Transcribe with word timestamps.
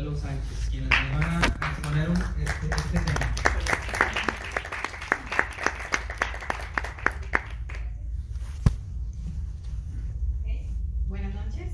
Consuelo 0.00 0.16
Sánchez, 0.18 0.68
quienes 0.70 0.88
nos 0.88 1.20
van 1.20 1.42
a 1.44 1.46
exponer 1.72 2.08
un, 2.08 2.16
este, 2.16 2.66
este 2.74 2.98
tema. 3.00 3.34
Buenas 11.08 11.34
noches. 11.34 11.72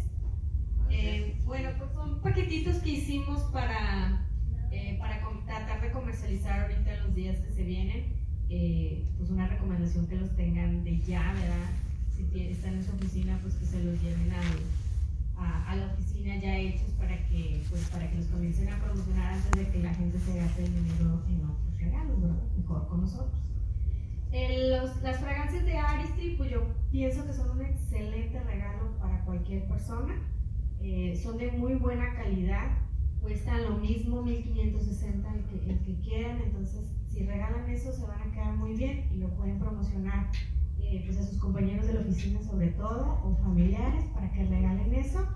Eh, 0.91 1.37
bueno, 1.45 1.71
pues 1.79 1.93
son 1.93 2.21
paquetitos 2.21 2.77
que 2.77 2.91
hicimos 2.91 3.43
para, 3.53 4.25
eh, 4.71 4.97
para 4.99 5.21
tratar 5.47 5.81
de 5.83 5.91
comercializar 5.93 6.61
ahorita 6.61 6.95
en 6.95 7.03
los 7.05 7.15
días 7.15 7.37
que 7.39 7.51
se 7.53 7.63
vienen. 7.65 8.15
Eh, 8.49 9.05
pues 9.19 9.31
una 9.31 9.47
recomendación 9.49 10.07
que 10.07 10.17
los 10.17 10.35
tengan 10.37 10.85
de 10.85 11.01
ya, 11.03 11.33
¿verdad? 11.35 11.71
Si 12.17 12.41
están 12.51 12.75
en 12.75 12.85
su 12.85 12.93
oficina, 12.93 13.39
pues 13.43 13.55
que 13.57 13.67
se 13.67 13.83
los 13.83 14.01
lleven 14.03 14.33
al- 14.33 14.76
a, 15.37 15.71
a 15.71 15.77
la 15.77 15.87
oficina 15.93 16.37
ya 16.37 16.57
hechos 16.57 16.91
para 16.99 17.17
que, 17.29 17.63
pues, 17.71 17.89
para 17.91 18.09
que 18.11 18.17
los 18.17 18.27
comiencen 18.27 18.69
a 18.69 18.79
promocionar 18.83 19.35
antes 19.35 19.51
de 19.53 19.69
que 19.71 19.83
la 19.83 19.95
gente 19.95 20.19
se 20.19 20.39
gaste 20.39 20.65
el 20.65 20.75
dinero 20.75 21.23
en 21.29 21.45
otros 21.45 21.77
regalos, 21.79 22.21
¿verdad? 22.21 22.43
Mejor 22.57 22.89
con 22.89 23.01
nosotros. 23.03 23.41
Eh, 24.33 24.69
los- 24.71 25.03
las 25.03 25.19
fragancias 25.21 25.65
de 25.65 25.79
Aristry, 25.79 26.35
pues 26.37 26.51
yo 26.51 26.63
pienso 26.91 27.25
que 27.27 27.33
son 27.33 27.51
un 27.59 27.65
excelente 27.65 28.41
regalo 28.43 28.97
para 28.99 29.25
cualquier 29.25 29.67
persona. 29.69 30.15
Eh, 30.81 31.19
son 31.23 31.39
de 31.39 31.53
muy 31.53 31.75
buena 31.75 32.15
calidad, 32.15 32.69
cuestan 33.23 33.65
lo 33.65 33.79
mismo, 33.79 34.23
1560 34.23 35.33
el 35.35 35.45
que, 35.45 35.71
el 35.71 35.79
que 35.81 36.01
quieran, 36.01 36.41
entonces 36.43 36.93
si 37.09 37.25
regalan 37.25 37.69
eso 37.71 37.93
se 37.93 38.05
van 38.07 38.21
a 38.21 38.33
quedar 38.33 38.55
muy 38.57 38.75
bien 38.77 39.09
y 39.13 39.17
lo 39.19 39.29
pueden 39.37 39.59
promocionar 39.59 40.31
eh, 40.89 41.03
pues 41.05 41.19
a 41.19 41.25
sus 41.25 41.39
compañeros 41.39 41.87
de 41.87 41.95
la 41.95 42.01
oficina 42.01 42.41
sobre 42.43 42.69
todo 42.69 43.21
o 43.25 43.37
familiares 43.43 44.05
para 44.15 44.31
que 44.33 44.45
regalen 44.45 44.95
eso. 44.95 45.27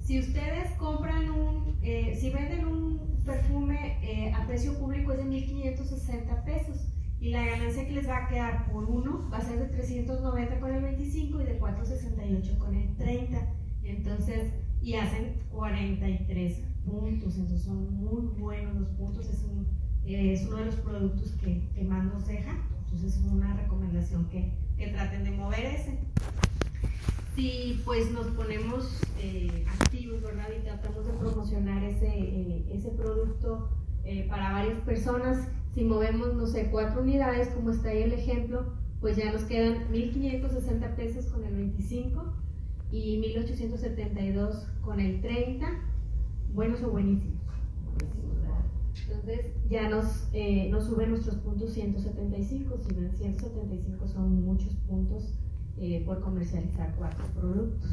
Si 0.00 0.18
ustedes 0.18 0.70
compran 0.72 1.30
un, 1.30 1.78
eh, 1.82 2.16
si 2.20 2.30
venden 2.30 2.66
un 2.66 3.22
perfume 3.24 3.98
eh, 4.02 4.32
a 4.32 4.46
precio 4.46 4.78
público 4.78 5.12
es 5.12 5.18
de 5.18 5.24
1560 5.24 6.44
pesos 6.44 6.88
y 7.20 7.30
la 7.30 7.44
ganancia 7.44 7.86
que 7.86 7.92
les 7.92 8.08
va 8.08 8.24
a 8.24 8.28
quedar 8.28 8.70
por 8.70 8.84
uno 8.84 9.30
va 9.32 9.38
a 9.38 9.40
ser 9.40 9.58
de 9.58 9.66
390 9.66 10.60
con 10.60 10.74
el 10.74 10.82
25 10.82 11.40
y 11.40 11.44
de 11.44 11.58
468 11.58 12.58
con 12.58 12.74
el 12.74 12.94
30. 12.96 13.48
Entonces, 13.84 14.52
y 14.82 14.94
hacen 14.96 15.40
43 15.50 16.62
puntos, 16.84 17.36
entonces 17.36 17.62
son 17.62 17.96
muy 17.96 18.26
buenos 18.38 18.74
los 18.76 18.88
puntos, 18.90 19.26
es, 19.30 19.42
un, 19.44 19.66
eh, 20.04 20.34
es 20.34 20.46
uno 20.46 20.58
de 20.58 20.66
los 20.66 20.74
productos 20.76 21.32
que, 21.32 21.70
que 21.74 21.84
más 21.84 22.04
nos 22.04 22.26
deja, 22.26 22.52
entonces 22.84 23.16
es 23.16 23.24
una 23.24 23.56
recomendación 23.56 24.28
que, 24.28 24.52
que 24.76 24.88
traten 24.88 25.24
de 25.24 25.30
mover 25.30 25.66
ese. 25.66 25.98
Si 27.34 27.82
pues 27.84 28.10
nos 28.12 28.28
ponemos 28.28 29.00
eh, 29.18 29.64
activos, 29.80 30.22
¿verdad? 30.22 30.48
Y 30.56 30.64
tratamos 30.64 31.06
de 31.06 31.12
promocionar 31.14 31.82
ese, 31.82 32.06
eh, 32.06 32.64
ese 32.72 32.90
producto 32.90 33.70
eh, 34.04 34.26
para 34.28 34.52
varias 34.52 34.78
personas, 34.80 35.48
si 35.74 35.84
movemos, 35.84 36.34
no 36.34 36.46
sé, 36.46 36.68
cuatro 36.70 37.02
unidades, 37.02 37.48
como 37.48 37.70
está 37.70 37.88
ahí 37.88 38.02
el 38.02 38.12
ejemplo, 38.12 38.74
pues 39.00 39.16
ya 39.16 39.32
nos 39.32 39.42
quedan 39.44 39.90
1.560 39.92 40.94
pesos 40.94 41.26
con 41.26 41.44
el 41.44 41.54
25 41.54 42.32
y 42.92 43.20
1.872 43.36 44.66
con 44.82 45.00
el 45.00 45.20
30, 45.20 45.66
buenos 46.52 46.82
o 46.82 46.90
buenísimos. 46.90 47.42
Entonces 49.06 49.52
ya 49.68 49.88
nos, 49.88 50.28
eh, 50.32 50.68
nos 50.70 50.86
suben 50.86 51.10
nuestros 51.10 51.36
puntos 51.36 51.72
175, 51.72 52.78
si 52.78 52.94
ven 52.94 53.12
175 53.12 54.08
son 54.08 54.44
muchos 54.44 54.74
puntos 54.88 55.34
eh, 55.78 56.02
por 56.04 56.20
comercializar 56.20 56.94
cuatro 56.96 57.24
productos. 57.34 57.90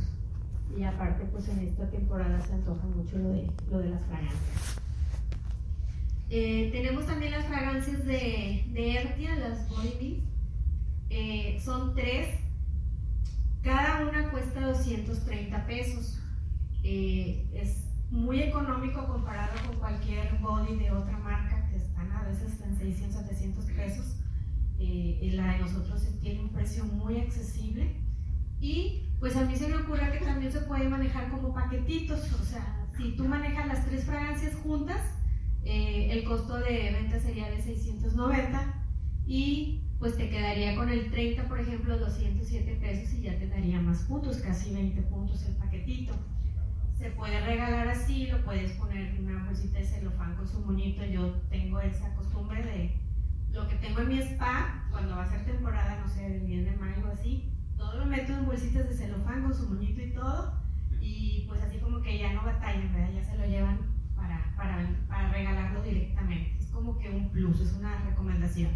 Y 0.78 0.84
aparte, 0.84 1.26
pues 1.26 1.50
en 1.50 1.60
esta 1.60 1.90
temporada 1.90 2.40
se 2.40 2.54
antoja 2.54 2.86
mucho 2.88 3.18
lo 3.18 3.30
de, 3.30 3.52
lo 3.70 3.80
de 3.80 3.90
las 3.90 4.02
fragancias. 4.06 4.82
Eh, 6.30 6.70
tenemos 6.72 7.06
también 7.06 7.32
las 7.34 7.46
fragancias 7.46 8.06
de, 8.06 8.64
de 8.72 8.94
Ertia, 8.96 9.36
las 9.36 9.68
Body. 9.70 10.24
Eh, 11.10 11.60
son 11.62 11.94
tres. 11.94 12.30
Cada 13.62 14.08
una 14.08 14.32
cuesta 14.32 14.66
230 14.66 15.68
pesos. 15.68 16.20
Eh, 16.84 17.46
es 17.54 17.84
muy 18.12 18.42
económico 18.42 19.08
comparado 19.08 19.54
con 19.66 19.78
cualquier 19.78 20.38
body 20.40 20.76
de 20.76 20.92
otra 20.92 21.18
marca 21.18 21.68
que 21.70 21.78
están 21.78 22.12
a 22.12 22.24
veces 22.24 22.62
en 22.62 22.78
600, 22.78 23.22
700 23.22 23.66
pesos. 23.72 24.18
Eh, 24.80 25.32
la 25.34 25.54
de 25.54 25.60
nosotros 25.60 26.06
tiene 26.22 26.42
un 26.42 26.50
precio 26.50 26.84
muy 26.86 27.20
accesible. 27.20 27.96
Y 28.60 29.10
pues 29.20 29.36
a 29.36 29.46
mí 29.46 29.56
se 29.56 29.68
me 29.68 29.78
ocurre 29.78 30.12
que 30.12 30.24
también 30.24 30.52
se 30.52 30.60
puede 30.62 30.88
manejar 30.90 31.30
como 31.32 31.54
paquetitos. 31.54 32.32
O 32.34 32.44
sea, 32.44 32.88
si 32.98 33.16
tú 33.16 33.26
manejas 33.26 33.68
las 33.68 33.86
tres 33.86 34.04
fragancias 34.04 34.56
juntas, 34.56 35.02
eh, 35.64 36.10
el 36.12 36.24
costo 36.26 36.58
de 36.58 36.92
venta 36.92 37.20
sería 37.20 37.50
de 37.50 37.62
690 37.62 38.74
y 39.26 39.82
pues 40.00 40.18
te 40.18 40.30
quedaría 40.30 40.76
con 40.76 40.90
el 40.90 41.12
30, 41.12 41.48
por 41.48 41.60
ejemplo, 41.60 41.98
207 41.98 42.78
pesos 42.82 43.14
y 43.14 43.22
ya 43.22 43.38
te 43.38 43.48
daría 43.48 43.80
más 43.80 44.00
puntos, 44.04 44.38
casi 44.38 44.74
20 44.74 45.02
puntos 45.04 45.46
el 45.46 45.56
paquetito. 45.56 46.14
Se 47.02 47.10
puede 47.10 47.42
regalar 47.42 47.88
así, 47.88 48.28
lo 48.28 48.46
puedes 48.46 48.74
poner 48.74 49.16
en 49.16 49.26
una 49.26 49.44
bolsita 49.46 49.80
de 49.80 49.86
celofán 49.86 50.36
con 50.36 50.48
su 50.48 50.60
moñito. 50.60 51.04
Yo 51.04 51.32
tengo 51.50 51.80
esa 51.80 52.14
costumbre 52.14 52.62
de 52.62 52.96
lo 53.52 53.68
que 53.68 53.76
tengo 53.78 54.02
en 54.02 54.08
mi 54.08 54.20
spa, 54.20 54.86
cuando 54.92 55.16
va 55.16 55.24
a 55.24 55.30
ser 55.32 55.44
temporada, 55.44 56.00
no 56.00 56.08
sé, 56.08 56.30
del 56.30 56.46
10 56.46 56.66
de 56.66 56.78
mayo 56.78 57.04
o 57.10 57.12
así, 57.12 57.52
todo 57.76 57.98
lo 57.98 58.06
meto 58.06 58.34
en 58.34 58.46
bolsitas 58.46 58.88
de 58.88 58.94
celofán 58.94 59.42
con 59.42 59.52
su 59.52 59.68
moñito 59.68 60.00
y 60.00 60.14
todo. 60.14 60.54
Y 61.02 61.46
pues 61.48 61.64
así 61.64 61.80
como 61.80 62.04
que 62.04 62.20
ya 62.20 62.34
no 62.34 62.44
batallan, 62.44 62.94
¿verdad? 62.94 63.14
Ya 63.16 63.24
se 63.24 63.36
lo 63.36 63.48
llevan 63.48 63.80
para, 64.16 64.54
para, 64.56 64.88
para 65.08 65.32
regalarlo 65.32 65.82
directamente. 65.82 66.56
Es 66.60 66.68
como 66.68 67.00
que 67.00 67.10
un 67.10 67.30
plus, 67.32 67.62
es 67.62 67.74
una 67.74 67.98
recomendación. 68.06 68.70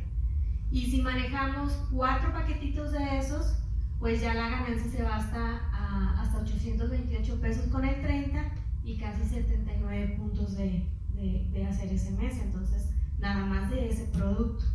Y 0.72 0.88
si 0.88 1.03
manejamos 1.03 1.74
cuatro 1.92 2.34
paquetitos 2.34 2.92
de 2.92 3.19
esos, 3.19 3.56
pues 4.00 4.22
ya 4.22 4.33
la 4.33 4.50
ganancia 4.50 4.91
se 4.91 5.03
va 5.03 5.16
hasta, 5.17 5.57
a- 5.73 6.22
hasta 6.22 6.39
828 6.39 7.39
pesos 7.41 7.66
con 7.72 7.85
el 7.85 8.01
30 8.01 8.44
y 8.83 8.97
casi 8.97 9.23
79 9.25 10.16
puntos 10.17 10.56
de, 10.57 10.85
de, 11.13 11.66
hacer 11.66 11.91
ese 11.91 12.11
mes. 12.11 12.38
Entonces, 12.39 12.89
nada 13.19 13.45
más 13.45 13.69
de 13.72 13.89
ese 13.89 14.06
producto. 14.06 14.66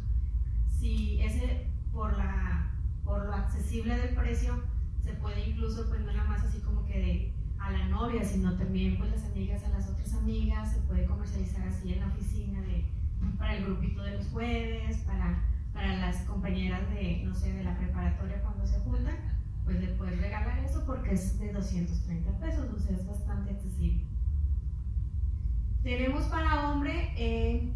Si 0.78 1.20
ese, 1.20 1.66
por, 1.92 2.16
la, 2.16 2.72
por 3.04 3.26
lo 3.26 3.34
accesible 3.34 3.96
del 3.98 4.14
precio, 4.14 4.62
se 5.04 5.12
puede 5.14 5.48
incluso, 5.50 5.88
pues 5.88 6.00
no 6.00 6.12
nada 6.12 6.28
más 6.28 6.42
así 6.44 6.58
como 6.60 6.84
que 6.86 7.32
a 7.58 7.70
la 7.70 7.88
novia, 7.88 8.24
sino 8.24 8.56
también 8.56 8.96
pues 8.98 9.10
las 9.10 9.24
amigas 9.24 9.62
a 9.64 9.68
las 9.68 9.88
otras 9.88 10.14
amigas, 10.14 10.72
se 10.72 10.80
puede 10.80 11.04
comercializar 11.04 11.68
así 11.68 11.92
en 11.92 12.00
la 12.00 12.06
oficina 12.06 12.60
de, 12.62 12.84
para 13.38 13.56
el 13.56 13.64
grupito 13.64 14.02
de 14.02 14.16
los 14.16 14.26
jueves, 14.28 14.96
para, 15.06 15.42
para 15.72 15.96
las 15.98 16.16
compañeras 16.22 16.88
de, 16.90 17.22
no 17.24 17.34
sé, 17.34 17.52
de 17.52 17.64
la 17.64 17.76
preparatoria 17.76 18.42
cuando 18.42 18.66
se 18.66 18.78
juntan, 18.80 19.16
pues 19.64 19.80
le 19.80 19.88
puedes 19.94 20.20
regalar 20.20 20.58
eso 20.64 20.84
porque 20.86 21.12
es 21.14 21.38
de 21.38 21.52
230 21.52 22.38
pesos, 22.38 22.68
o 22.72 22.78
sea, 22.78 22.96
es 22.96 23.06
bastante 23.06 23.50
accesible. 23.52 24.04
Tenemos 25.82 26.24
para 26.24 26.70
hombre 26.70 27.12
eh, 27.16 27.72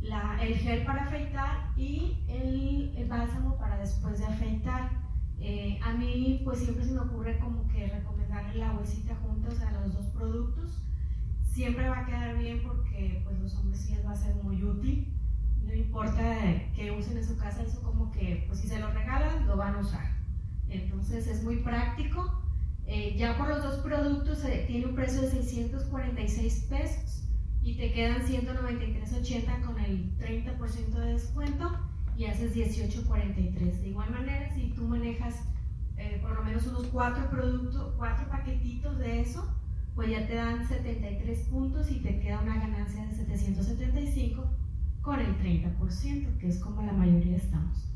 la- 0.00 0.38
el 0.42 0.54
gel 0.56 0.84
para 0.84 1.04
afeitar 1.04 1.70
y 1.76 2.18
el, 2.28 2.92
el 2.96 3.08
bálsamo 3.08 3.56
para 3.56 3.78
después 3.78 4.18
de 4.18 4.26
afeitar. 4.26 4.90
Eh, 5.38 5.78
a 5.84 5.92
mí 5.92 6.40
pues 6.44 6.58
siempre 6.60 6.84
se 6.84 6.92
me 6.92 7.00
ocurre 7.00 7.38
como 7.38 7.68
que 7.68 7.86
recomendarle 7.86 8.54
la 8.58 8.72
bolsita 8.72 9.14
juntos 9.16 9.60
a 9.60 9.70
los 9.72 9.94
dos 9.94 10.06
productos. 10.06 10.82
Siempre 11.44 11.88
va 11.88 12.00
a 12.00 12.06
quedar 12.06 12.36
bien 12.38 12.62
porque 12.62 13.20
pues 13.24 13.38
los 13.40 13.54
hombres 13.56 13.80
sí 13.80 13.94
les 13.94 14.04
va 14.06 14.12
a 14.12 14.16
ser 14.16 14.34
muy 14.36 14.62
útil. 14.64 15.15
No 15.66 15.74
importa 15.74 16.22
que 16.74 16.92
usen 16.92 17.18
en 17.18 17.26
su 17.26 17.36
casa 17.36 17.62
eso 17.62 17.82
como 17.82 18.12
que 18.12 18.44
pues 18.46 18.60
si 18.60 18.68
se 18.68 18.78
lo 18.78 18.90
regalan 18.92 19.46
lo 19.46 19.56
van 19.56 19.74
a 19.74 19.78
usar. 19.80 20.16
Entonces 20.68 21.26
es 21.26 21.42
muy 21.42 21.56
práctico. 21.56 22.42
Eh, 22.86 23.16
ya 23.18 23.36
por 23.36 23.48
los 23.48 23.62
dos 23.64 23.80
productos 23.80 24.44
eh, 24.44 24.64
tiene 24.68 24.86
un 24.86 24.94
precio 24.94 25.20
de 25.22 25.30
646 25.30 26.66
pesos 26.70 27.24
y 27.62 27.74
te 27.74 27.92
quedan 27.92 28.22
193.80 28.22 29.64
con 29.64 29.78
el 29.80 30.16
30% 30.18 30.90
de 30.90 31.12
descuento 31.14 31.76
y 32.16 32.26
haces 32.26 32.54
18.43. 32.54 33.80
De 33.80 33.88
igual 33.88 34.10
manera, 34.12 34.54
si 34.54 34.68
tú 34.70 34.86
manejas 34.86 35.34
eh, 35.96 36.20
por 36.22 36.36
lo 36.36 36.44
menos 36.44 36.64
unos 36.68 36.86
cuatro 36.86 37.28
productos, 37.28 37.94
cuatro 37.96 38.28
paquetitos 38.28 38.98
de 38.98 39.20
eso, 39.20 39.52
pues 39.96 40.10
ya 40.10 40.26
te 40.28 40.34
dan 40.34 40.68
73 40.68 41.38
puntos 41.48 41.90
y 41.90 41.96
te 41.96 42.20
queda 42.20 42.40
una 42.40 42.56
ganancia 42.56 43.04
de 43.04 43.16
775 43.16 44.48
con 45.06 45.20
el 45.20 45.38
30%, 45.38 46.36
que 46.38 46.48
es 46.48 46.58
como 46.58 46.82
la 46.82 46.92
mayoría 46.92 47.36
estamos. 47.36 47.88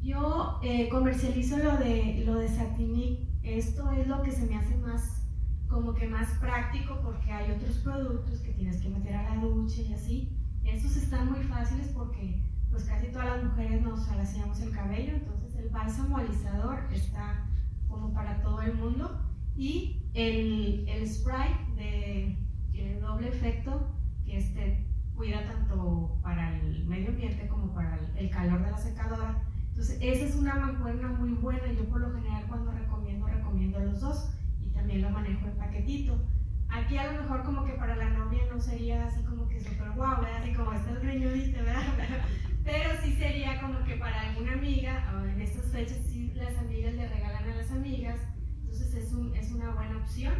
Yo 0.00 0.60
eh, 0.62 0.88
comercializo 0.88 1.58
lo 1.58 1.76
de, 1.76 2.22
lo 2.24 2.36
de 2.36 2.48
Satinic. 2.48 3.18
Esto 3.42 3.90
es 3.90 4.06
lo 4.06 4.22
que 4.22 4.30
se 4.30 4.46
me 4.46 4.54
hace 4.56 4.76
más, 4.76 5.26
como 5.66 5.92
que 5.94 6.06
más 6.06 6.28
práctico 6.38 7.00
porque 7.02 7.32
hay 7.32 7.50
otros 7.50 7.78
productos 7.78 8.38
que 8.38 8.52
tienes 8.52 8.80
que 8.80 8.90
meter 8.90 9.16
a 9.16 9.34
la 9.34 9.42
ducha 9.42 9.82
y 9.82 9.92
así. 9.92 10.38
Estos 10.62 10.96
están 10.96 11.32
muy 11.32 11.42
fáciles 11.42 11.88
porque 11.88 12.40
pues 12.70 12.84
casi 12.84 13.08
todas 13.08 13.26
las 13.26 13.42
mujeres 13.42 13.82
nos 13.82 14.08
alaciamos 14.08 14.60
el 14.60 14.70
cabello, 14.70 15.14
entonces 15.14 15.56
el 15.56 15.68
bálsamo 15.70 16.18
alizador 16.18 16.78
está 16.92 17.44
como 17.88 18.12
para 18.14 18.40
todo 18.40 18.62
el 18.62 18.74
mundo 18.74 19.20
y 19.56 20.00
el, 20.14 20.88
el 20.88 21.08
spray 21.08 21.50
de, 21.74 22.36
doble 23.00 23.28
efecto 23.28 23.90
que 24.24 24.36
este 24.36 24.89
cuida 25.20 25.44
tanto 25.44 26.18
para 26.22 26.56
el 26.56 26.86
medio 26.86 27.10
ambiente 27.10 27.46
como 27.46 27.74
para 27.74 27.98
el, 28.16 28.30
calor 28.30 28.64
de 28.64 28.70
la 28.70 28.78
secadora. 28.78 29.42
Entonces 29.68 29.98
esa 30.00 30.24
es 30.24 30.34
una 30.34 30.54
mancuerna 30.54 31.08
muy 31.08 31.32
buena, 31.32 31.70
yo 31.72 31.84
por 31.90 32.00
lo 32.00 32.10
general 32.14 32.44
cuando 32.48 32.72
recomiendo, 32.72 33.26
recomiendo 33.26 33.80
los 33.80 34.00
dos 34.00 34.30
y 34.62 34.70
también 34.70 35.02
lo 35.02 35.10
manejo 35.10 35.46
en 35.46 35.58
paquetito. 35.58 36.18
Aquí 36.70 36.96
a 36.96 37.12
lo 37.12 37.20
mejor 37.20 37.44
como 37.44 37.66
que 37.66 37.74
para 37.74 37.96
la 37.96 38.08
novia 38.08 38.44
no 38.50 38.58
sería 38.58 39.04
así 39.04 39.22
como 39.24 39.46
que 39.46 39.60
súper 39.60 39.90
guau, 39.90 40.24
así 40.24 40.54
como 40.54 40.72
estás 40.72 41.02
greñudita, 41.02 41.60
¿verdad? 41.64 41.82
Pero 42.64 42.90
sí 43.02 43.12
sería 43.12 43.60
como 43.60 43.84
que 43.84 43.96
para 43.96 44.22
alguna 44.22 44.54
amiga, 44.54 45.04
en 45.22 45.42
estas 45.42 45.66
fechas 45.66 45.98
sí 46.06 46.32
las 46.34 46.56
amigas 46.56 46.94
le 46.94 47.06
regalan 47.06 47.44
a 47.44 47.56
las 47.56 47.70
amigas, 47.72 48.18
entonces 48.62 48.94
es, 48.94 49.12
un, 49.12 49.36
es 49.36 49.52
una 49.52 49.68
buena 49.74 49.98
opción. 49.98 50.32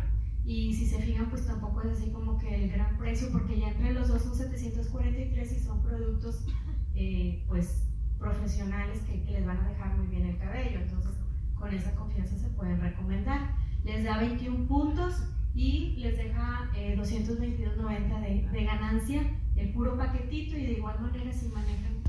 Y 0.44 0.74
si 0.74 0.86
se 0.86 1.00
fijan, 1.00 1.30
pues 1.30 1.46
tampoco 1.46 1.82
es 1.82 1.98
así 1.98 2.10
como 2.10 2.38
que 2.38 2.64
el 2.64 2.70
gran 2.70 2.96
precio, 2.98 3.28
porque 3.30 3.58
ya 3.58 3.68
entre 3.68 3.92
los 3.92 4.08
dos 4.08 4.22
son 4.22 4.34
743 4.34 5.52
y 5.52 5.60
son 5.60 5.82
productos 5.82 6.44
eh, 6.94 7.44
pues 7.46 7.86
profesionales 8.18 9.00
que, 9.00 9.18
les 9.30 9.46
van 9.46 9.58
a 9.58 9.68
dejar 9.68 9.96
muy 9.96 10.06
bien 10.08 10.26
el 10.26 10.38
cabello. 10.38 10.80
Entonces, 10.80 11.12
con 11.54 11.72
esa 11.72 11.94
confianza 11.94 12.36
se 12.36 12.48
pueden 12.48 12.80
recomendar. 12.80 13.54
Les 13.84 14.04
da 14.04 14.18
21 14.18 14.66
puntos 14.66 15.22
y 15.54 15.96
les 15.96 16.16
deja 16.16 16.70
eh, 16.76 16.96
222.90 16.98 18.20
de, 18.20 18.48
de 18.50 18.64
ganancia 18.64 19.22
el 19.56 19.72
puro 19.72 19.96
paquetito 19.96 20.56
y 20.56 20.66
de 20.66 20.72
igual 20.74 21.00
manera 21.00 21.32
si 21.32 21.48
manejan 21.48 22.02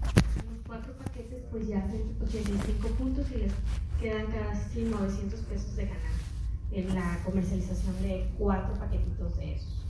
los 0.49 0.59
cuatro 0.65 0.95
paquetes 0.97 1.43
pues 1.49 1.67
ya 1.67 1.79
hacen 1.79 2.15
85 2.21 2.87
puntos 2.89 3.25
y 3.31 3.39
les 3.39 3.53
quedan 3.99 4.27
casi 4.27 4.83
900 4.83 5.39
pesos 5.41 5.75
de 5.75 5.85
ganancia 5.85 6.30
en 6.71 6.95
la 6.95 7.19
comercialización 7.25 8.01
de 8.01 8.29
cuatro 8.37 8.73
paquetitos 8.75 9.37
de 9.37 9.55
esos. 9.55 9.85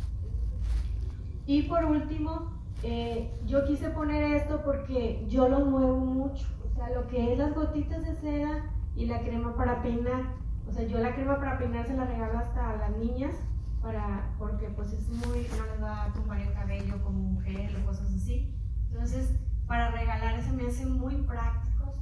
Y 1.45 1.63
por 1.63 1.85
último, 1.85 2.51
eh, 2.83 3.31
yo 3.45 3.65
quise 3.65 3.89
poner 3.89 4.23
esto 4.35 4.61
porque 4.63 5.25
yo 5.29 5.47
lo 5.47 5.59
muevo 5.65 5.97
mucho, 5.97 6.47
o 6.65 6.75
sea, 6.75 6.89
lo 6.89 7.07
que 7.07 7.33
es 7.33 7.37
las 7.37 7.53
gotitas 7.53 8.03
de 8.03 8.15
seda 8.15 8.65
y 8.95 9.05
la 9.05 9.21
crema 9.21 9.55
para 9.55 9.81
peinar, 9.81 10.23
o 10.67 10.71
sea, 10.71 10.85
yo 10.87 10.99
la 10.99 11.13
crema 11.13 11.37
para 11.37 11.57
peinar 11.57 11.85
se 11.85 11.95
la 11.95 12.05
regalo 12.05 12.39
hasta 12.39 12.71
a 12.71 12.77
las 12.77 12.97
niñas 12.97 13.35
para, 13.81 14.33
porque 14.37 14.67
pues 14.69 14.93
es 14.93 15.07
muy, 15.09 15.47
no 15.57 15.65
les 15.65 15.83
va 15.83 16.05
a 16.05 16.13
tumbar 16.13 16.39
el 16.39 16.53
cabello 16.53 17.01
como 17.03 17.19
mujer 17.19 17.75
o 17.81 17.85
cosas 17.85 18.13
así. 18.13 18.55
Entonces, 18.91 19.35
para 19.67 19.91
regalar 19.91 20.41
se 20.41 20.51
me 20.51 20.67
hacen 20.67 20.99
muy 20.99 21.15
prácticos. 21.15 21.95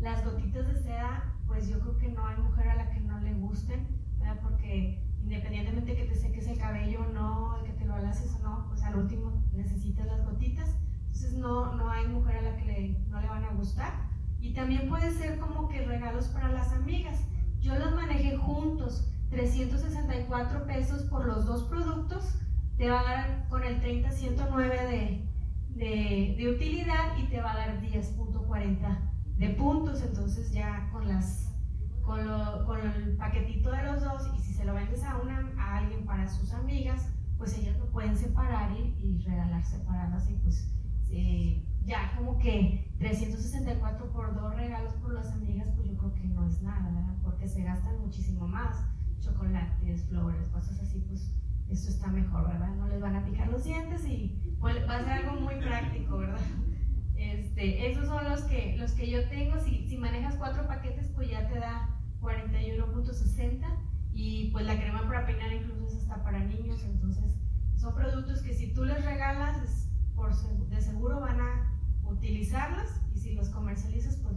Las 0.00 0.24
gotitas 0.24 0.66
de 0.66 0.80
seda, 0.82 1.24
pues 1.46 1.68
yo 1.68 1.78
creo 1.80 1.98
que 1.98 2.08
no 2.08 2.26
hay 2.26 2.36
mujer 2.36 2.68
a 2.68 2.76
la 2.76 2.90
que 2.90 3.00
no 3.00 3.20
le 3.20 3.34
gusten, 3.34 3.86
¿verdad? 4.22 4.40
porque 4.42 5.02
independientemente 5.22 5.96
que 5.96 6.04
te 6.04 6.14
seques 6.14 6.46
el 6.46 6.58
cabello 6.58 7.00
o 7.02 7.12
no, 7.12 7.58
de 7.58 7.64
que 7.64 7.72
te 7.72 7.84
lo 7.84 7.94
alaces 7.94 8.34
o 8.34 8.42
no, 8.42 8.66
pues 8.68 8.82
al 8.82 8.96
último 8.96 9.42
necesitas 9.52 10.06
las 10.06 10.24
gotitas. 10.24 10.76
Entonces 11.06 11.34
no, 11.34 11.74
no 11.74 11.90
hay 11.90 12.06
mujer 12.08 12.36
a 12.36 12.42
la 12.42 12.56
que 12.56 12.64
le, 12.64 12.98
no 13.08 13.20
le 13.20 13.28
van 13.28 13.44
a 13.44 13.52
gustar. 13.52 13.92
Y 14.40 14.54
también 14.54 14.88
puede 14.88 15.12
ser 15.12 15.38
como 15.38 15.68
que 15.68 15.84
regalos 15.84 16.26
para 16.28 16.50
las 16.50 16.72
amigas. 16.72 17.20
Yo 17.60 17.78
los 17.78 17.94
manejé 17.94 18.36
juntos. 18.36 19.08
364 19.30 20.66
pesos 20.66 21.02
por 21.04 21.24
los 21.24 21.46
dos 21.46 21.64
productos, 21.64 22.34
te 22.76 22.90
va 22.90 23.00
a 23.00 23.04
dar 23.04 23.48
con 23.48 23.64
el 23.64 23.80
30 23.80 24.10
109 24.10 24.86
de, 24.86 25.28
de, 25.70 26.34
de 26.36 26.50
utilidad 26.50 27.16
y 27.16 27.28
te 27.28 27.40
va 27.40 27.52
a 27.52 27.56
dar 27.56 27.80
10.40 27.80 28.98
de 29.38 29.48
puntos, 29.50 30.02
entonces 30.02 30.52
ya 30.52 30.90
con 30.92 31.08
las 31.08 31.51
con, 32.02 32.26
lo, 32.26 32.64
con, 32.64 32.80
el 32.80 33.16
paquetito 33.16 33.70
de 33.70 33.82
los 33.82 34.02
dos 34.02 34.30
y 34.36 34.40
si 34.40 34.54
se 34.54 34.64
lo 34.64 34.74
vendes 34.74 35.02
a, 35.04 35.18
una, 35.18 35.50
a 35.58 35.78
alguien 35.78 36.04
para 36.04 36.28
sus 36.28 36.52
amigas, 36.52 37.08
pues 37.38 37.56
ellas 37.58 37.78
lo 37.78 37.86
pueden 37.90 38.16
separar 38.16 38.72
y, 38.72 38.96
y 39.00 39.22
regalar 39.22 39.64
separadas 39.64 40.28
y 40.30 40.34
pues 40.34 40.72
eh, 41.10 41.62
ya 41.84 42.14
como 42.16 42.38
que 42.38 42.94
364 42.98 44.12
por 44.12 44.34
dos 44.34 44.54
regalos 44.54 44.94
por 44.94 45.12
las 45.12 45.30
amigas, 45.32 45.68
pues 45.74 45.88
yo 45.88 45.96
creo 45.96 46.14
que 46.14 46.24
no 46.28 46.46
es 46.46 46.62
nada, 46.62 46.90
¿verdad? 46.90 47.14
Porque 47.22 47.48
se 47.48 47.62
gastan 47.62 48.00
muchísimo 48.00 48.46
más 48.46 48.84
chocolates, 49.20 50.04
flores, 50.04 50.48
cosas 50.48 50.80
así, 50.80 51.04
pues 51.08 51.30
esto 51.68 51.90
está 51.90 52.08
mejor, 52.08 52.48
¿verdad? 52.48 52.74
No 52.76 52.86
les 52.88 53.00
van 53.00 53.16
a 53.16 53.24
picar 53.24 53.48
los 53.48 53.64
dientes 53.64 54.04
y 54.06 54.56
pues, 54.60 54.76
va 54.88 54.96
a 54.96 55.04
ser 55.04 55.12
algo 55.12 55.40
muy 55.40 55.56
práctico, 55.56 56.18
¿verdad? 56.18 56.40
Este, 57.30 57.86
esos 57.90 58.06
son 58.06 58.24
los 58.24 58.42
que, 58.42 58.76
los 58.76 58.92
que 58.92 59.08
yo 59.08 59.28
tengo. 59.28 59.58
Si, 59.58 59.86
si 59.86 59.96
manejas 59.96 60.36
cuatro 60.36 60.66
paquetes, 60.66 61.08
pues 61.14 61.30
ya 61.30 61.46
te 61.46 61.58
da 61.58 61.88
41.60 62.20 63.64
y 64.12 64.50
pues 64.50 64.66
la 64.66 64.78
crema 64.78 65.06
para 65.06 65.24
peinar 65.26 65.52
incluso 65.52 65.86
es 65.86 65.94
hasta 65.94 66.22
para 66.22 66.40
niños. 66.40 66.82
Entonces, 66.84 67.38
son 67.76 67.94
productos 67.94 68.42
que 68.42 68.54
si 68.54 68.72
tú 68.74 68.84
les 68.84 69.04
regalas, 69.04 69.88
por, 70.14 70.34
de 70.68 70.80
seguro 70.80 71.20
van 71.20 71.40
a 71.40 71.72
utilizarlos 72.04 72.88
y 73.14 73.18
si 73.18 73.34
los 73.34 73.48
comercializas, 73.50 74.16
pues 74.16 74.36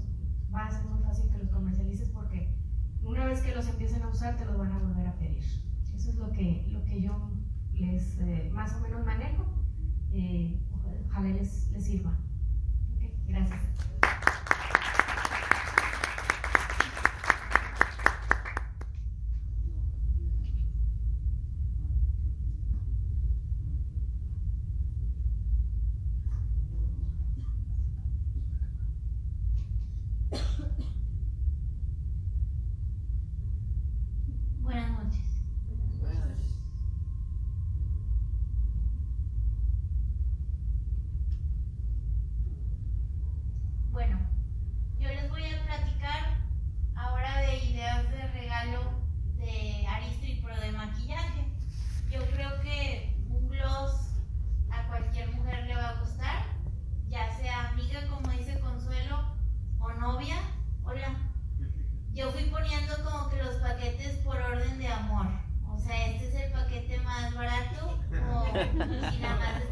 va 0.54 0.66
a 0.66 0.72
ser 0.72 0.86
muy 0.86 1.04
fácil 1.04 1.30
que 1.30 1.38
los 1.40 1.50
comercialices 1.50 2.10
porque 2.10 2.56
una 3.04 3.26
vez 3.26 3.42
que 3.42 3.54
los 3.54 3.68
empiecen 3.68 4.02
a 4.04 4.10
usar, 4.10 4.38
te 4.38 4.46
los 4.46 4.58
van 4.58 4.72
a 4.72 4.80
volver 4.80 5.08
a 5.08 5.16
pedir. 5.18 5.44
Eso 5.96 6.10
es 6.10 6.16
lo 6.16 6.32
que, 6.32 6.68
lo 6.72 6.84
que 6.86 7.02
yo 7.02 7.30
les 7.74 8.20
eh, 8.20 8.50
más 8.54 8.74
o 8.76 8.80
menos 8.80 9.06
manejo. 9.06 9.46
Eh, 10.12 10.60
ojalá 11.08 11.30
les, 11.30 11.72
les 11.72 11.86
sirva. 11.86 12.18
Gracias. 13.28 13.62
nada 69.22 69.36
más 69.36 69.65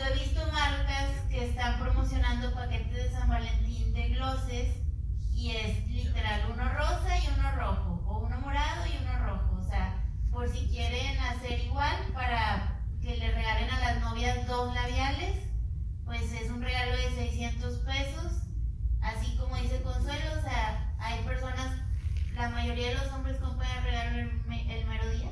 yo 0.00 0.06
he 0.06 0.18
visto 0.18 0.40
marcas 0.52 1.10
que 1.28 1.48
están 1.48 1.78
promocionando 1.78 2.54
paquetes 2.54 2.90
de 2.90 3.10
San 3.10 3.28
Valentín 3.28 3.92
de 3.92 4.08
glosses 4.08 4.76
y 5.34 5.50
es 5.50 5.86
literal 5.88 6.40
uno 6.54 6.68
rosa 6.70 7.18
y 7.18 7.28
uno 7.36 7.50
rojo, 7.52 8.02
o 8.06 8.18
uno 8.20 8.40
morado 8.40 8.86
y 8.86 8.96
uno 9.02 9.18
rojo. 9.26 9.58
O 9.60 9.62
sea, 9.62 10.02
por 10.30 10.48
si 10.48 10.68
quieren 10.68 11.18
hacer 11.18 11.60
igual 11.60 11.96
para 12.14 12.80
que 13.02 13.16
le 13.16 13.30
regalen 13.30 13.68
a 13.70 13.80
las 13.80 14.00
novias 14.00 14.46
dos 14.46 14.74
labiales, 14.74 15.36
pues 16.06 16.32
es 16.32 16.48
un 16.48 16.62
regalo 16.62 16.92
de 16.96 17.14
600 17.16 17.78
pesos. 17.80 18.32
Así 19.02 19.36
como 19.36 19.56
dice 19.56 19.82
Consuelo, 19.82 20.38
o 20.38 20.42
sea, 20.42 20.94
hay 20.98 21.22
personas, 21.24 21.76
la 22.34 22.48
mayoría 22.48 22.88
de 22.88 22.94
los 22.94 23.12
hombres 23.12 23.36
compran 23.38 23.70
el 23.78 23.84
regalo 23.84 24.18
el, 24.18 24.70
el 24.70 24.86
mero 24.86 25.10
día, 25.10 25.30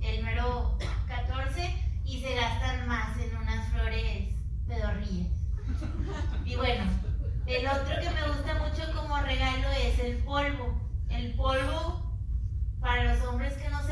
el 0.00 0.24
mero 0.24 0.78
14 1.06 1.83
y 2.04 2.20
se 2.20 2.34
gastan 2.34 2.86
más 2.86 3.18
en 3.18 3.36
unas 3.36 3.68
flores 3.70 4.34
pedorrillas. 4.66 5.32
Y 6.44 6.56
bueno, 6.56 6.84
el 7.46 7.66
otro 7.66 7.94
que 8.00 8.10
me 8.10 8.28
gusta 8.28 8.54
mucho 8.54 8.82
como 8.94 9.18
regalo 9.20 9.68
es 9.70 9.98
el 9.98 10.18
polvo. 10.18 10.80
El 11.08 11.34
polvo, 11.34 12.18
para 12.80 13.14
los 13.14 13.24
hombres 13.26 13.54
que 13.54 13.68
no 13.70 13.82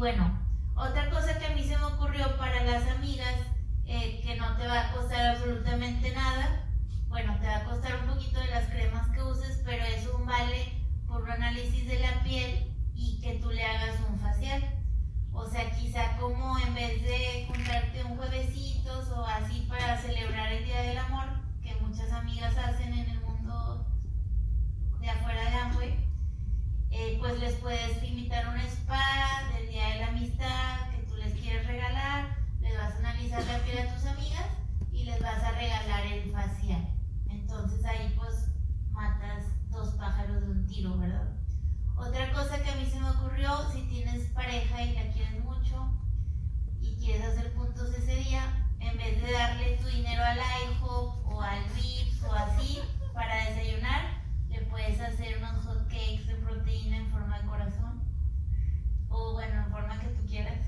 bueno, 0.00 0.32
otra 0.76 1.10
cosa 1.10 1.38
que 1.38 1.44
a 1.44 1.54
mí 1.54 1.62
se 1.62 1.76
me 1.76 1.84
ocurrió 1.84 2.34
para 2.38 2.64
las 2.64 2.88
amigas, 2.88 3.34
eh, 3.84 4.22
que 4.24 4.34
no 4.36 4.56
te 4.56 4.66
va 4.66 4.88
a 4.88 4.92
costar 4.92 5.36
absolutamente 5.36 6.10
nada, 6.14 6.64
bueno, 7.10 7.36
te 7.38 7.46
va 7.46 7.58
a 7.58 7.64
costar 7.64 8.00
un 8.00 8.14
poquito 8.14 8.40
de 8.40 8.46
las 8.46 8.64
cremas 8.70 9.10
que 9.10 9.22
uses, 9.22 9.60
pero 9.62 9.84
es 9.84 10.06
un 10.06 10.24
vale 10.24 10.72
por 11.06 11.20
un 11.20 11.30
análisis 11.30 11.86
de 11.86 11.98
la 11.98 12.22
piel 12.22 12.74
y 12.94 13.20
que 13.20 13.40
tú 13.40 13.50
le 13.50 13.62
hagas 13.62 13.96
un 14.08 14.18
facial. 14.18 14.62
O 15.34 15.46
sea, 15.46 15.70
quizá 15.72 16.16
como 16.16 16.58
en 16.58 16.74
vez 16.74 17.02
de 17.02 17.44
juntarte 17.46 18.02
un 18.02 18.16
juevesitos 18.16 19.10
o 19.10 19.26
así 19.26 19.66
para 19.68 19.98
celebrar 19.98 20.50
el 20.50 20.64
Día 20.64 20.80
del 20.80 20.96
Amor, 20.96 21.26
que 21.62 21.74
muchas 21.74 22.10
amigas 22.10 22.56
hacen 22.56 22.94
en 22.94 23.10
el 23.10 23.20
mundo 23.20 23.86
de 24.98 25.10
afuera 25.10 25.42
de 25.42 25.56
Amway, 25.56 26.09
eh, 26.90 27.16
pues 27.20 27.38
les 27.40 27.54
puedes 27.54 28.02
invitar 28.02 28.44
a 28.44 28.50
un 28.50 28.60
spa 28.60 29.50
del 29.54 29.68
Día 29.68 29.88
de 29.88 30.00
la 30.00 30.06
Amistad 30.08 30.90
que 30.90 31.02
tú 31.04 31.16
les 31.16 31.32
quieres 31.34 31.66
regalar, 31.66 32.36
les 32.60 32.76
vas 32.76 32.94
a 32.94 32.98
analizar 32.98 33.44
la 33.44 33.58
piel 33.60 33.78
a 33.78 33.94
tus 33.94 34.06
amigas 34.06 34.46
y 34.92 35.04
les 35.04 35.20
vas 35.20 35.42
a 35.42 35.52
regalar 35.52 36.06
el 36.06 36.32
facial. 36.32 36.88
Entonces 37.28 37.84
ahí 37.84 38.14
pues 38.16 38.48
matas 38.90 39.44
dos 39.70 39.94
pájaros 39.94 40.40
de 40.42 40.50
un 40.50 40.66
tiro, 40.66 40.98
¿verdad? 40.98 41.28
Otra 41.96 42.32
cosa 42.32 42.62
que 42.62 42.70
a 42.70 42.76
mí 42.76 42.86
se 42.86 42.98
me 42.98 43.10
ocurrió, 43.10 43.70
si 43.72 43.82
tienes 43.82 44.28
pareja 44.30 44.82
y 44.82 44.94
la 44.94 45.12
quieres 45.12 45.44
mucho 45.44 45.92
y 46.80 46.96
quieres 46.96 47.26
hacer 47.26 47.52
puntos 47.54 47.94
ese 47.94 48.16
día, 48.16 48.66
en 48.80 48.96
vez 48.96 49.22
de 49.22 49.32
darle 49.32 49.76
tu 49.76 49.86
dinero 49.86 50.22
al 50.24 50.38
IHOP 50.38 51.26
o 51.26 51.40
al 51.40 51.62
VIPS 51.74 52.24
o 52.24 52.32
así 52.32 52.78
para 53.12 53.50
desayunar, 53.50 54.19
puedes 54.70 55.00
hacer 55.00 55.38
unos 55.38 55.64
hot 55.64 55.88
cakes 55.88 56.26
de 56.26 56.34
proteína 56.36 56.98
en 56.98 57.10
forma 57.10 57.38
de 57.40 57.48
corazón 57.48 58.02
o 59.08 59.32
bueno, 59.32 59.64
en 59.64 59.70
forma 59.70 60.00
que 60.00 60.08
tú 60.08 60.26
quieras. 60.26 60.60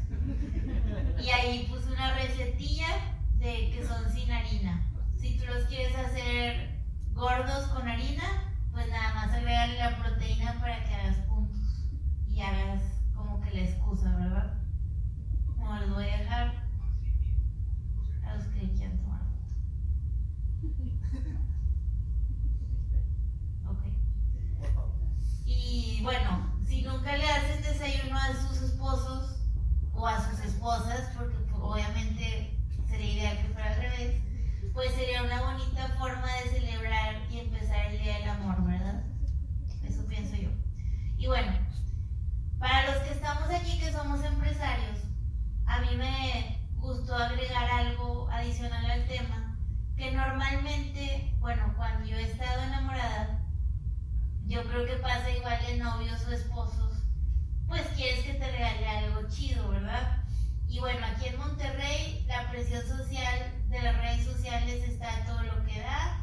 Y 1.23 1.29
ahí 1.31 1.67
puse 1.71 1.93
una 1.93 2.15
recetilla 2.15 2.89
de 3.39 3.71
que 3.71 3.85
son 3.87 4.11
sin 4.13 4.31
harina. 4.31 4.83
Si 5.17 5.39
tú 5.39 5.47
los 5.47 5.65
quieres 5.67 5.95
hacer 5.97 6.83
gordos 7.15 7.69
con 7.69 7.89
harina, 7.89 8.25
pues 8.73 8.89
nada 8.91 9.15
más 9.15 9.33
agregarle 9.33 9.79
la 9.79 9.97
proteína 9.99 10.59
para 10.61 10.85
que 10.85 10.95
hagas 10.95 11.17
puntos 11.29 11.87
y 12.29 12.41
hagas 12.41 12.83
como 13.15 13.41
que 13.41 13.51
la 13.53 13.61
excusa, 13.61 14.17
¿verdad? 14.17 14.59
Como 15.57 15.79
les 15.79 15.91
voy 15.91 16.05
a 16.05 16.19
dejar 16.19 16.55
a 18.25 18.35
los 18.35 18.47
que 18.47 18.73
quieran 18.73 18.99
tomar 18.99 19.23
Y 25.45 26.01
bueno, 26.03 26.53
si 26.67 26.83
nunca 26.83 27.17
le 27.17 27.29
hacen 27.31 27.63
desayuno 27.63 28.17
a 28.19 28.33
sus 28.35 28.63
esposos 28.63 29.41
o 29.95 30.07
a 30.07 30.21
sus 30.21 30.41
esposas, 30.41 31.11
porque 31.17 31.37
obviamente 31.61 32.59
sería 32.89 33.13
ideal 33.13 33.37
que 33.39 33.53
fuera 33.53 33.71
al 33.71 33.77
revés, 33.83 34.23
pues 34.73 34.93
sería 34.95 35.23
una 35.23 35.43
bonita 35.43 35.89
forma 35.99 36.27
de 36.37 36.51
celebrar 36.51 37.17
y 37.31 37.41
empezar 37.41 37.87
el 37.87 38.03
Día 38.03 38.19
del 38.19 38.29
Amor, 38.31 38.65
¿verdad? 38.65 39.03
Eso 39.85 40.07
pienso 40.07 40.37
yo. 40.37 40.49
Y 41.19 41.27
bueno, 41.27 41.53
para 42.59 42.91
los 42.91 43.03
que 43.03 43.13
estamos 43.13 43.51
aquí 43.51 43.79
que 43.79 43.93
somos 43.93 44.25
empresarios, 44.25 44.99
a 45.67 45.81
mí 45.81 45.97
me 45.97 46.59
gustó 46.77 47.15
agregar 47.15 47.71
algo 47.71 48.29
adicional 48.31 48.91
al 48.91 49.07
tema, 49.07 49.57
que 49.97 50.11
normalmente, 50.11 51.35
bueno, 51.41 51.73
cuando 51.77 52.07
yo 52.07 52.17
he 52.17 52.25
estado 52.25 52.63
enamorada, 52.63 53.42
yo 54.47 54.63
creo 54.65 54.87
que 54.87 54.97
pasa 54.97 55.31
igual 55.31 55.59
de 55.67 55.77
novios 55.79 56.25
o 56.27 56.33
esposos, 56.33 57.03
pues 57.73 57.87
quieres 57.97 58.23
que 58.25 58.35
te 58.35 58.51
regale 58.51 58.87
algo 58.87 59.27
chido, 59.31 59.67
¿verdad? 59.71 60.23
Y 60.69 60.79
bueno, 60.79 61.07
aquí 61.07 61.29
en 61.29 61.39
Monterrey 61.39 62.25
la 62.29 62.51
presión 62.51 62.83
social 62.87 63.53
de 63.69 63.81
las 63.81 63.97
redes 63.97 64.25
sociales 64.27 64.89
está 64.89 65.25
todo 65.25 65.43
lo 65.43 65.65
que 65.65 65.81
da. 65.81 66.19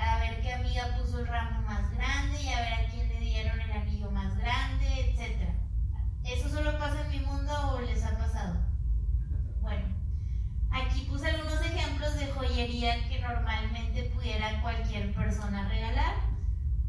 A 0.00 0.18
ver 0.20 0.42
qué 0.42 0.52
amiga 0.52 0.96
puso 0.96 1.18
el 1.18 1.26
ramo 1.26 1.62
más 1.62 1.90
grande 1.92 2.40
y 2.40 2.48
a 2.48 2.60
ver 2.60 2.72
a 2.74 2.88
quién 2.88 3.08
le 3.08 3.18
dieron 3.18 3.60
el 3.60 3.72
anillo 3.72 4.10
más 4.12 4.36
grande, 4.38 5.10
etc. 5.10 5.50
¿Eso 6.24 6.48
solo 6.50 6.78
pasa 6.78 7.02
en 7.02 7.10
mi 7.10 7.26
mundo 7.26 7.52
o 7.72 7.80
les 7.80 8.04
ha 8.04 8.16
pasado? 8.16 8.56
Bueno, 9.60 9.86
aquí 10.70 11.00
puse 11.08 11.28
algunos 11.28 11.60
ejemplos 11.62 12.14
de 12.16 12.26
joyería 12.26 13.08
que 13.08 13.20
normalmente 13.20 14.04
pudiera 14.14 14.62
cualquier 14.62 15.12
persona 15.14 15.68
regalar. 15.68 16.14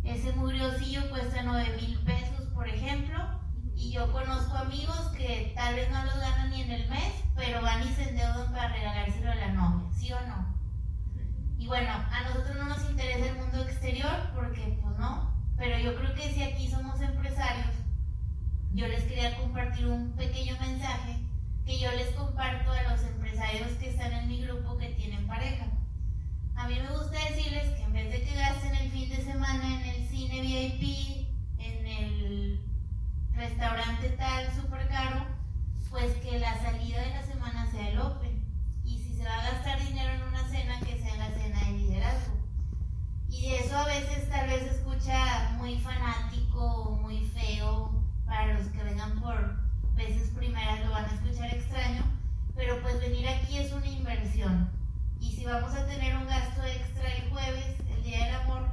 Ese 0.04 0.34
muriosillo 0.34 1.10
cuesta 1.10 1.42
9 1.44 1.78
mil 1.82 2.00
pesos, 2.00 2.48
por 2.54 2.68
ejemplo 2.68 3.38
y 3.78 3.86
yo 3.98 4.12
conozco 4.12 4.56
amigos 4.56 5.10
que 5.18 5.54
tal 5.56 5.74
vez 5.74 5.90
no 5.90 6.06
los 6.06 6.20
ganan 6.20 6.52
ni 6.52 6.62
en 6.62 6.70
el 6.70 6.88
mes, 6.88 7.14
pero 7.36 7.64
van 7.64 7.82
y 7.82 7.92
se 7.96 8.10
endeudan 8.10 8.52
para 8.52 8.68
regalárselo 8.68 9.32
a 9.32 9.36
la 9.36 9.48
novia, 9.48 9.90
¿sí 9.92 10.14
o 10.14 10.22
no? 10.28 10.56
Y 11.58 11.66
bueno, 11.66 11.90
a 11.90 12.22
nosotros 12.28 12.58
no 12.58 12.66
nos 12.66 12.88
interesa 12.92 13.26
el 13.26 13.38
mundo 13.38 13.64
exterior 13.64 14.30
porque 14.36 14.78
pues 14.84 15.00
no, 15.00 15.34
pero 15.58 15.80
yo 15.80 15.96
creo 15.96 16.14
que 16.14 16.32
si 16.32 16.44
aquí 16.44 16.70
somos 16.70 17.02
empresarios, 17.02 17.74
yo 18.76 18.88
les 18.88 19.04
quería 19.06 19.36
compartir 19.36 19.88
un 19.88 20.12
pequeño 20.12 20.56
mensaje 20.60 21.18
que 21.66 21.80
yo 21.80 21.92
les 21.94 22.10
comparto 22.10 22.72
a 22.72 22.84
los 22.92 23.02
empresarios 23.02 23.72
que 23.80 23.90
están 23.90 24.14
en 24.14 24.28
mi 24.28 24.44
grupo 24.44 24.78
que 24.78 24.90
tienen 24.90 25.26
pareja. 25.26 25.66
A 26.56 26.68
mí 26.68 26.76
me 26.76 26.96
gusta 26.96 27.18
decirles 27.30 27.74
que 27.74 27.82
en 27.82 27.94
vez 27.94 28.12
de 28.12 28.22
que 28.22 28.36
gasten 28.36 28.76
el 28.76 28.92
fin 28.92 29.10
de 29.10 29.24
semana 29.24 29.82
en 29.82 29.90
el 29.90 30.08
cine 30.08 30.42
VIP, 30.42 31.28
en 31.58 31.88
el 31.88 32.68
restaurante 33.38 34.10
tal 34.18 34.52
súper 34.56 34.88
caro, 34.88 35.26
pues 35.90 36.16
que 36.18 36.40
la 36.40 36.60
salida 36.62 37.02
de 37.02 37.10
la 37.12 37.24
semana 37.24 37.70
sea 37.72 37.90
el 37.90 38.00
Open. 38.00 38.44
Y 38.84 38.98
si 38.98 39.16
se 39.16 39.24
va 39.24 39.36
a 39.36 39.52
gastar 39.52 39.80
dinero 39.80 40.14
en 40.14 40.24
una 40.24 40.48
cena, 40.50 40.80
que 40.80 41.00
sea 41.00 41.16
la 41.18 41.30
cena 41.32 41.60
de 41.60 41.72
liderazgo. 41.74 42.36
Y 43.30 43.54
eso 43.54 43.78
a 43.78 43.86
veces 43.86 44.28
tal 44.30 44.48
vez 44.48 44.64
escucha 44.64 45.52
muy 45.58 45.78
fanático 45.78 46.66
o 46.66 46.96
muy 46.96 47.24
feo 47.28 47.92
para 48.26 48.54
los 48.54 48.68
que 48.68 48.84
vengan 48.84 49.20
por 49.22 49.68
veces 49.96 50.30
primeras 50.30 50.86
lo 50.86 50.92
van 50.92 51.06
a 51.06 51.14
escuchar 51.14 51.54
extraño, 51.54 52.04
pero 52.56 52.80
pues 52.82 53.00
venir 53.00 53.28
aquí 53.28 53.58
es 53.58 53.72
una 53.74 53.88
inversión. 53.88 54.70
Y 55.20 55.32
si 55.32 55.46
vamos 55.46 55.74
a 55.74 55.88
tener 55.88 56.16
un 56.16 56.28
gasto 56.28 56.64
extra 56.64 57.12
el 57.16 57.30
jueves, 57.30 57.76
el 57.90 58.04
Día 58.04 58.26
del 58.26 58.36
Amor, 58.36 58.70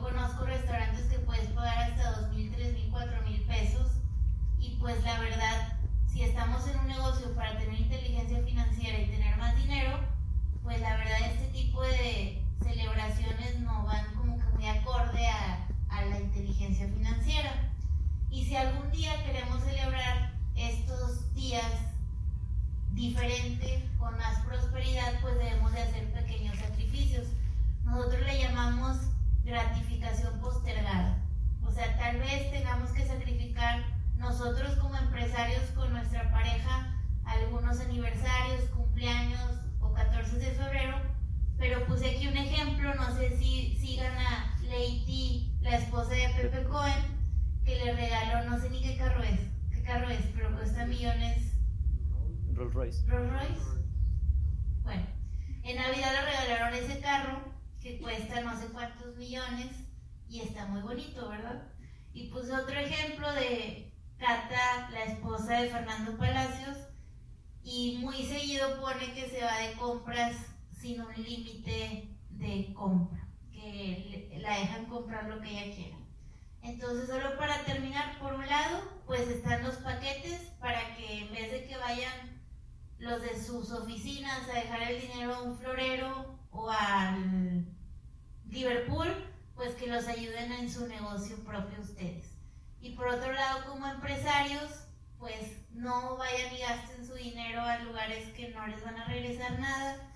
conozco 0.00 0.44
restaurantes 0.44 1.06
que 1.06 1.18
puedes 1.18 1.48
pagar 1.50 1.90
hasta 1.90 2.20
dos 2.20 2.30
mil, 2.32 2.50
tres 2.52 2.74
mil, 2.74 2.88
cuatro 2.90 3.20
mil 3.22 3.40
pesos 3.42 3.92
y 4.58 4.76
pues 4.80 5.02
la 5.04 5.18
verdad, 5.20 5.78
si 6.06 6.22
estamos 6.22 6.66
en 6.68 6.78
un 6.78 6.88
negocio 6.88 7.34
para 7.34 7.58
tener 7.58 7.80
inteligencia 7.80 8.42
financiera 8.42 8.98
y 8.98 9.06
tener 9.06 9.36
más 9.36 9.56
dinero, 9.56 9.98
pues 10.62 10.80
la 10.80 10.96
verdad 10.96 11.18
este 11.32 11.46
tipo 11.48 11.82
de 11.82 12.42
celebraciones 12.62 13.60
no 13.60 13.84
van 13.84 14.14
como 14.14 14.38
que 14.38 14.44
muy 14.56 14.66
acorde 14.66 15.26
a, 15.28 15.66
a 15.90 16.04
la 16.04 16.20
inteligencia 16.20 16.88
financiera. 16.88 17.70
Y 18.30 18.44
si 18.44 18.56
algún 18.56 18.90
día 18.90 19.24
queremos 19.24 19.62
celebrar 19.62 20.32
estos 20.54 21.34
días 21.34 21.72
diferente, 22.92 23.88
con 23.98 24.16
más 24.16 24.40
prosperidad, 24.44 25.20
pues 25.20 25.34
debemos 25.38 25.72
de 25.72 25.82
hacer 25.82 26.12
pequeños 26.12 26.58
sacrificios. 26.58 27.28
Nosotros 27.84 28.20
le 28.26 28.42
llamamos 28.42 28.98
gratificación 29.44 30.38
postergada. 30.40 31.16
O 31.64 31.70
sea, 31.70 31.96
tal 31.96 32.18
vez 32.18 32.50
tengamos 32.50 32.90
que 32.90 33.06
sacrificar 33.06 33.84
nosotros 34.16 34.76
como 34.76 34.96
empresarios 34.96 35.62
con 35.74 35.92
nuestra 35.92 36.30
pareja 36.30 36.94
algunos 37.24 37.78
aniversarios, 37.80 38.64
cumpleaños 38.74 39.60
o 39.80 39.92
14 39.92 40.38
de 40.38 40.50
febrero, 40.52 40.96
pero 41.58 41.77
puse 41.88 42.10
aquí 42.10 42.28
un 42.28 42.36
ejemplo, 42.36 42.94
no 42.94 43.16
sé 43.16 43.36
si 43.38 43.74
sigan 43.76 44.16
a 44.18 44.56
Lady, 44.62 45.56
la 45.62 45.78
esposa 45.78 46.10
de 46.10 46.28
Pepe 46.36 46.64
Cohen, 46.64 47.02
que 47.64 47.76
le 47.76 47.94
regaló, 47.94 48.50
no 48.50 48.60
sé 48.60 48.68
ni 48.68 48.82
qué 48.82 48.96
carro 48.96 49.22
es, 49.22 49.40
qué 49.70 49.82
carro 49.82 50.08
es, 50.10 50.20
pero 50.34 50.54
cuesta 50.54 50.84
millones. 50.84 51.54
Rolls 52.52 52.74
Royce. 52.74 53.06
Rolls 53.06 53.32
Royce. 53.32 53.82
Bueno, 54.82 55.06
en 55.62 55.76
Navidad 55.76 56.12
le 56.12 56.24
regalaron 56.26 56.74
ese 56.74 57.00
carro 57.00 57.40
que 57.80 57.98
cuesta 57.98 58.42
no 58.42 58.58
sé 58.60 58.66
cuántos 58.68 59.16
millones 59.16 59.68
y 60.28 60.40
está 60.40 60.66
muy 60.66 60.82
bonito, 60.82 61.28
¿verdad? 61.30 61.72
Y 62.12 62.28
puse 62.28 62.52
otro 62.52 62.78
ejemplo 62.78 63.32
de 63.32 63.94
Cata, 64.18 64.90
la 64.90 65.04
esposa 65.04 65.62
de 65.62 65.70
Fernando 65.70 66.18
Palacios, 66.18 66.76
y 67.62 67.98
muy 68.02 68.22
seguido 68.24 68.80
pone 68.80 69.12
que 69.14 69.30
se 69.30 69.42
va 69.42 69.58
de 69.58 69.72
compras 69.74 70.36
sin 70.80 71.00
un 71.00 71.14
límite 71.14 72.08
de 72.30 72.72
compra, 72.74 73.26
que 73.52 74.38
la 74.40 74.58
dejan 74.58 74.86
comprar 74.86 75.24
lo 75.24 75.40
que 75.40 75.50
ella 75.50 75.74
quiera. 75.74 75.96
Entonces, 76.62 77.08
solo 77.08 77.36
para 77.38 77.64
terminar, 77.64 78.18
por 78.18 78.34
un 78.34 78.46
lado, 78.46 78.82
pues 79.06 79.28
están 79.28 79.62
los 79.62 79.76
paquetes 79.76 80.40
para 80.60 80.96
que 80.96 81.20
en 81.20 81.32
vez 81.32 81.50
de 81.50 81.66
que 81.66 81.76
vayan 81.76 82.38
los 82.98 83.22
de 83.22 83.42
sus 83.42 83.70
oficinas 83.70 84.48
a 84.48 84.54
dejar 84.54 84.82
el 84.82 85.00
dinero 85.00 85.34
a 85.34 85.42
un 85.42 85.56
florero 85.56 86.38
o 86.50 86.70
al 86.70 87.66
Liverpool, 88.48 89.08
pues 89.54 89.74
que 89.74 89.86
los 89.86 90.06
ayuden 90.06 90.52
en 90.52 90.70
su 90.70 90.86
negocio 90.86 91.36
propio 91.44 91.80
ustedes. 91.80 92.38
Y 92.80 92.90
por 92.94 93.08
otro 93.08 93.32
lado, 93.32 93.64
como 93.66 93.86
empresarios, 93.86 94.84
pues 95.18 95.58
no 95.72 96.16
vayan 96.16 96.54
y 96.54 96.60
gasten 96.60 97.06
su 97.06 97.14
dinero 97.14 97.60
a 97.60 97.78
lugares 97.80 98.28
que 98.34 98.50
no 98.50 98.66
les 98.66 98.82
van 98.84 98.96
a 98.96 99.06
regresar 99.06 99.58
nada, 99.58 100.07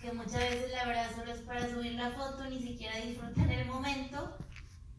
que 0.00 0.12
muchas 0.12 0.40
veces 0.40 0.70
la 0.72 0.86
verdad 0.86 1.10
solo 1.14 1.32
es 1.32 1.40
para 1.40 1.68
subir 1.68 1.94
la 1.94 2.10
foto, 2.12 2.44
ni 2.48 2.60
siquiera 2.60 2.96
disfruten 2.98 3.50
el 3.50 3.66
momento 3.66 4.36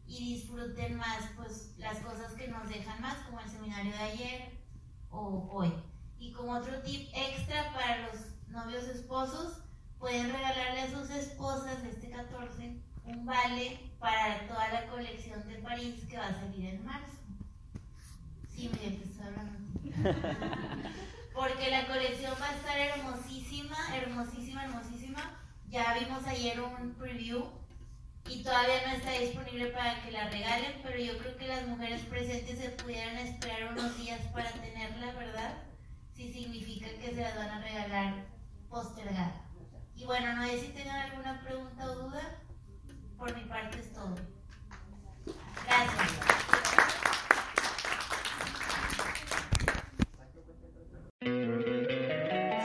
y 0.06 0.34
disfruten 0.34 0.96
más 0.96 1.24
pues 1.36 1.74
las 1.78 1.98
cosas 1.98 2.34
que 2.34 2.48
nos 2.48 2.68
dejan 2.68 3.00
más, 3.00 3.16
como 3.24 3.40
el 3.40 3.50
seminario 3.50 3.92
de 3.92 3.98
ayer 3.98 4.58
o 5.10 5.48
hoy. 5.52 5.72
Y 6.18 6.32
como 6.32 6.52
otro 6.52 6.82
tip 6.82 7.08
extra 7.14 7.72
para 7.72 8.08
los 8.08 8.16
novios 8.48 8.84
esposos, 8.88 9.62
pueden 9.98 10.32
regalarle 10.32 10.82
a 10.82 10.90
sus 10.90 11.10
esposas 11.10 11.82
este 11.84 12.10
14 12.10 12.82
un 13.04 13.24
vale 13.24 13.90
para 13.98 14.46
toda 14.46 14.68
la 14.68 14.86
colección 14.88 15.46
de 15.48 15.56
París 15.56 16.04
que 16.08 16.18
va 16.18 16.28
a 16.28 16.40
salir 16.40 16.66
en 16.66 16.84
marzo. 16.84 17.16
Sí, 18.48 18.70
me 18.72 18.86
estoy 18.86 19.26
hablando. 19.26 19.60
Porque 21.32 21.70
la 21.70 21.86
colección 21.86 22.34
va 22.40 22.50
a 22.50 22.56
estar 22.56 22.78
hermosísima, 22.78 23.76
hermosísima, 23.94 24.64
hermosísima. 24.64 25.40
Ya 25.68 25.94
vimos 25.94 26.26
ayer 26.26 26.60
un 26.60 26.94
preview 26.94 27.60
y 28.28 28.42
todavía 28.42 28.86
no 28.86 28.94
está 28.94 29.12
disponible 29.12 29.66
para 29.68 30.02
que 30.02 30.10
la 30.10 30.28
regalen, 30.28 30.80
pero 30.82 30.98
yo 30.98 31.18
creo 31.18 31.36
que 31.36 31.48
las 31.48 31.66
mujeres 31.66 32.02
presentes 32.02 32.58
se 32.58 32.70
pudieran 32.70 33.16
esperar 33.16 33.72
unos 33.72 33.96
días 33.96 34.20
para 34.32 34.50
tenerla, 34.52 35.12
¿verdad? 35.12 35.54
Si 36.14 36.32
significa 36.32 36.88
que 37.00 37.14
se 37.14 37.20
las 37.20 37.36
van 37.36 37.50
a 37.50 37.60
regalar 37.60 38.26
postergada. 38.68 39.42
Y 39.96 40.04
bueno, 40.04 40.34
no 40.34 40.46
sé 40.46 40.60
si 40.60 40.68
tengan 40.68 41.10
alguna 41.10 41.42
pregunta 41.42 41.84
o 41.84 41.94
duda. 41.94 42.38
Por 43.18 43.36
mi 43.36 43.44
parte 43.44 43.78
es 43.78 43.92
todo. 43.92 44.16
Gracias. 45.66 46.59